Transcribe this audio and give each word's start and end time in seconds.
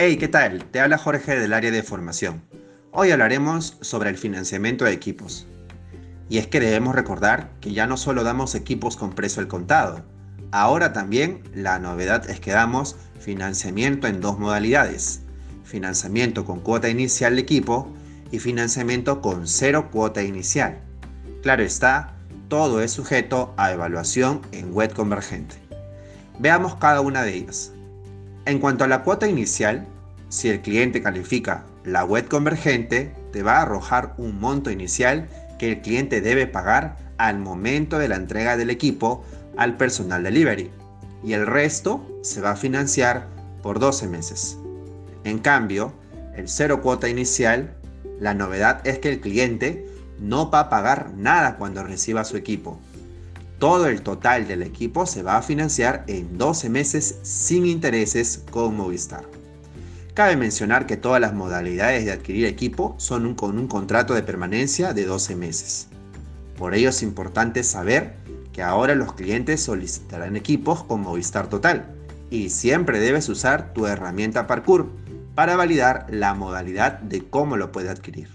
Hey, 0.00 0.16
¿qué 0.16 0.28
tal? 0.28 0.64
Te 0.66 0.78
habla 0.78 0.96
Jorge 0.96 1.34
del 1.34 1.52
área 1.52 1.72
de 1.72 1.82
formación. 1.82 2.40
Hoy 2.92 3.10
hablaremos 3.10 3.78
sobre 3.80 4.10
el 4.10 4.16
financiamiento 4.16 4.84
de 4.84 4.92
equipos. 4.92 5.48
Y 6.28 6.38
es 6.38 6.46
que 6.46 6.60
debemos 6.60 6.94
recordar 6.94 7.50
que 7.60 7.72
ya 7.72 7.88
no 7.88 7.96
solo 7.96 8.22
damos 8.22 8.54
equipos 8.54 8.96
con 8.96 9.12
precio 9.12 9.42
al 9.42 9.48
contado, 9.48 10.04
ahora 10.52 10.92
también 10.92 11.42
la 11.52 11.80
novedad 11.80 12.30
es 12.30 12.38
que 12.38 12.52
damos 12.52 12.94
financiamiento 13.18 14.06
en 14.06 14.20
dos 14.20 14.38
modalidades, 14.38 15.22
financiamiento 15.64 16.44
con 16.44 16.60
cuota 16.60 16.88
inicial 16.88 17.34
de 17.34 17.42
equipo 17.42 17.92
y 18.30 18.38
financiamiento 18.38 19.20
con 19.20 19.48
cero 19.48 19.88
cuota 19.90 20.22
inicial. 20.22 20.78
Claro 21.42 21.64
está, 21.64 22.14
todo 22.46 22.82
es 22.82 22.92
sujeto 22.92 23.52
a 23.56 23.72
evaluación 23.72 24.42
en 24.52 24.72
web 24.72 24.94
convergente. 24.94 25.56
Veamos 26.38 26.76
cada 26.76 27.00
una 27.00 27.24
de 27.24 27.34
ellas. 27.34 27.72
En 28.48 28.60
cuanto 28.60 28.84
a 28.84 28.88
la 28.88 29.02
cuota 29.02 29.28
inicial, 29.28 29.86
si 30.30 30.48
el 30.48 30.62
cliente 30.62 31.02
califica 31.02 31.66
la 31.84 32.02
web 32.06 32.28
convergente, 32.28 33.12
te 33.30 33.42
va 33.42 33.58
a 33.58 33.62
arrojar 33.62 34.14
un 34.16 34.40
monto 34.40 34.70
inicial 34.70 35.28
que 35.58 35.72
el 35.72 35.82
cliente 35.82 36.22
debe 36.22 36.46
pagar 36.46 36.96
al 37.18 37.38
momento 37.38 37.98
de 37.98 38.08
la 38.08 38.16
entrega 38.16 38.56
del 38.56 38.70
equipo 38.70 39.22
al 39.58 39.76
personal 39.76 40.22
delivery 40.22 40.70
y 41.22 41.34
el 41.34 41.46
resto 41.46 42.02
se 42.22 42.40
va 42.40 42.52
a 42.52 42.56
financiar 42.56 43.26
por 43.62 43.80
12 43.80 44.06
meses. 44.06 44.56
En 45.24 45.40
cambio, 45.40 45.92
el 46.34 46.48
cero 46.48 46.80
cuota 46.80 47.06
inicial, 47.06 47.74
la 48.18 48.32
novedad 48.32 48.80
es 48.86 48.98
que 48.98 49.10
el 49.10 49.20
cliente 49.20 49.84
no 50.20 50.50
va 50.50 50.60
a 50.60 50.70
pagar 50.70 51.10
nada 51.14 51.56
cuando 51.58 51.84
reciba 51.84 52.24
su 52.24 52.38
equipo. 52.38 52.80
Todo 53.58 53.88
el 53.88 54.02
total 54.02 54.46
del 54.46 54.62
equipo 54.62 55.04
se 55.04 55.24
va 55.24 55.36
a 55.36 55.42
financiar 55.42 56.04
en 56.06 56.38
12 56.38 56.70
meses 56.70 57.18
sin 57.22 57.66
intereses 57.66 58.44
con 58.52 58.76
Movistar. 58.76 59.24
Cabe 60.14 60.36
mencionar 60.36 60.86
que 60.86 60.96
todas 60.96 61.20
las 61.20 61.34
modalidades 61.34 62.04
de 62.04 62.12
adquirir 62.12 62.46
equipo 62.46 62.94
son 62.98 63.34
con 63.34 63.58
un 63.58 63.66
contrato 63.66 64.14
de 64.14 64.22
permanencia 64.22 64.92
de 64.92 65.04
12 65.06 65.34
meses. 65.34 65.88
Por 66.56 66.74
ello 66.74 66.90
es 66.90 67.02
importante 67.02 67.64
saber 67.64 68.14
que 68.52 68.62
ahora 68.62 68.94
los 68.94 69.12
clientes 69.14 69.60
solicitarán 69.60 70.36
equipos 70.36 70.84
con 70.84 71.00
Movistar 71.00 71.48
Total 71.48 71.94
y 72.30 72.50
siempre 72.50 73.00
debes 73.00 73.28
usar 73.28 73.72
tu 73.74 73.86
herramienta 73.86 74.46
Parkour 74.46 74.88
para 75.34 75.56
validar 75.56 76.06
la 76.10 76.34
modalidad 76.34 77.00
de 77.00 77.28
cómo 77.28 77.56
lo 77.56 77.72
puede 77.72 77.88
adquirir. 77.88 78.28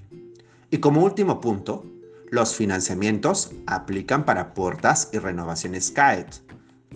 Y 0.70 0.80
como 0.80 1.04
último 1.04 1.40
punto, 1.40 1.86
los 2.34 2.56
financiamientos 2.56 3.52
aplican 3.68 4.26
para 4.26 4.56
puertas 4.56 5.10
y 5.14 5.20
renovaciones 5.20 5.92
CAET, 5.92 6.34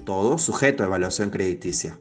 todo 0.04 0.40
sujeto 0.40 0.82
a 0.82 0.88
evaluación 0.88 1.30
crediticia. 1.30 2.00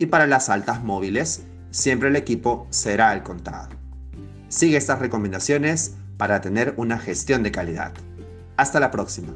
Y 0.00 0.06
para 0.06 0.26
las 0.26 0.48
altas 0.48 0.82
móviles, 0.82 1.44
siempre 1.70 2.08
el 2.08 2.16
equipo 2.16 2.66
será 2.70 3.10
al 3.10 3.22
contado. 3.22 3.68
Sigue 4.48 4.76
estas 4.76 4.98
recomendaciones 4.98 5.94
para 6.16 6.40
tener 6.40 6.74
una 6.76 6.98
gestión 6.98 7.44
de 7.44 7.52
calidad. 7.52 7.92
Hasta 8.56 8.80
la 8.80 8.90
próxima. 8.90 9.32